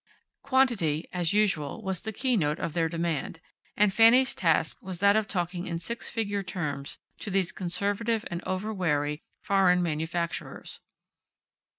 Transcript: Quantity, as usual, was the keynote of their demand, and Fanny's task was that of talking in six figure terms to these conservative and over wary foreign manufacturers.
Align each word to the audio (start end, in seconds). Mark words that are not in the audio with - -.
Quantity, 0.41 1.07
as 1.13 1.31
usual, 1.31 1.83
was 1.83 2.01
the 2.01 2.11
keynote 2.11 2.57
of 2.57 2.73
their 2.73 2.89
demand, 2.89 3.39
and 3.77 3.93
Fanny's 3.93 4.33
task 4.33 4.81
was 4.81 4.99
that 4.99 5.15
of 5.15 5.27
talking 5.27 5.67
in 5.67 5.77
six 5.77 6.09
figure 6.09 6.41
terms 6.41 6.97
to 7.19 7.29
these 7.29 7.51
conservative 7.51 8.25
and 8.31 8.43
over 8.43 8.73
wary 8.73 9.21
foreign 9.43 9.83
manufacturers. 9.83 10.79